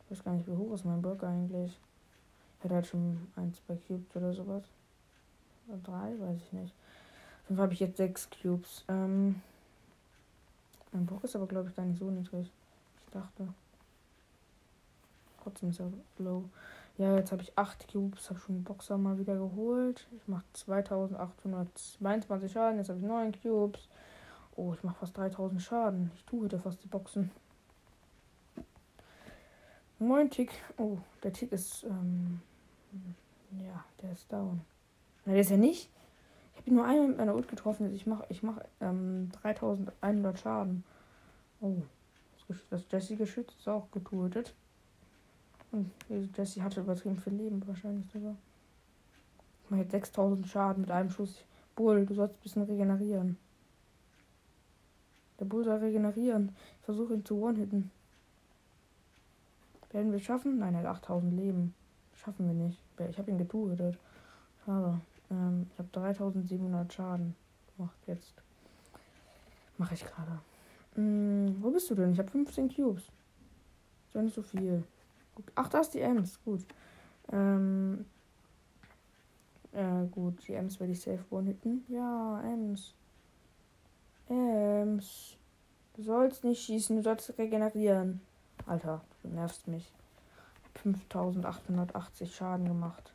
[0.06, 1.78] Ich weiß gar nicht, wie hoch ist mein Block eigentlich.
[2.58, 4.64] Ich hatte halt schon ein, zwei Cubes oder sowas.
[5.68, 6.74] Oder drei, weiß ich nicht.
[7.44, 8.84] Auf jeden habe ich jetzt sechs Cubes.
[8.88, 9.42] Ähm,
[10.92, 12.52] mein Block ist aber, glaube ich, gar nicht so niedrig.
[12.98, 13.48] Ich dachte.
[15.44, 16.44] Trotzdem ist er low.
[17.00, 20.06] Ja, jetzt habe ich 8 Cubes, habe schon den Boxer mal wieder geholt.
[20.18, 23.88] Ich mache 2822 Schaden, jetzt habe ich 9 Cubes.
[24.58, 26.12] Oh, ich mache fast 3000 Schaden.
[26.16, 27.32] Ich tue heute fast die Boxen.
[29.98, 30.52] Moin Tick.
[30.76, 32.42] Oh, der Tick ist, ähm,
[33.52, 34.60] ja, der ist down.
[35.24, 35.90] Na, der ist ja nicht.
[36.52, 37.96] Ich habe nur einmal mit meiner Ult getroffen.
[37.96, 40.84] Ich mache ich mach, ähm, 3100 Schaden.
[41.62, 41.78] Oh,
[42.70, 44.54] das Jesse-Geschütz ist auch getötet.
[45.72, 45.92] Und
[46.36, 48.36] Jesse hatte übertrieben viel Leben wahrscheinlich sogar.
[49.64, 51.44] Ich mache jetzt 6000 Schaden mit einem Schuss.
[51.76, 53.38] Bull, du sollst ein bisschen regenerieren.
[55.40, 56.56] Der Bull soll regenerieren.
[56.80, 57.92] Ich versuche ihn zu one-hitten.
[59.92, 60.60] Werden wir schaffen?
[60.60, 61.74] Nein, er hat 8000 Leben.
[62.16, 62.80] Schaffen wir nicht.
[63.10, 63.98] Ich habe ihn getötet.
[64.66, 65.00] Schade.
[65.32, 67.36] Ähm, ich habe 3700 Schaden
[67.78, 68.34] gemacht jetzt.
[69.78, 70.40] Mache ich gerade.
[70.96, 72.12] Hm, wo bist du denn?
[72.12, 73.04] Ich habe 15 Cubes.
[73.04, 74.84] Ist ja nicht so viel.
[75.56, 76.40] Ach, da ist die Ems.
[76.44, 76.66] Gut.
[77.32, 78.06] Ähm.
[79.72, 81.86] Äh, gut, die Ems werde ich safe one-hitten.
[81.90, 82.96] Ja, Ems.
[84.28, 85.38] Ems.
[85.96, 88.22] Du sollst nicht schießen, du sollst regenerieren.
[88.66, 89.92] Alter, du nervst mich.
[90.84, 93.14] 5880 Schaden gemacht.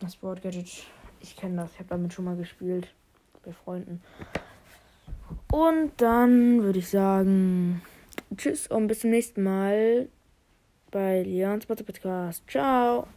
[0.00, 0.84] Das Board Gadget.
[1.20, 1.72] Ich kenne das.
[1.72, 2.94] Ich habe damit schon mal gespielt.
[3.44, 4.00] Bei Freunden.
[5.50, 7.82] Und dann würde ich sagen,
[8.36, 10.08] tschüss und bis zum nächsten Mal
[10.94, 12.44] bei Leons Podcast.
[12.46, 13.08] Ciao.